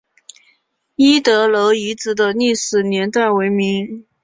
[0.95, 4.07] 一德楼遗址的历史年代为明。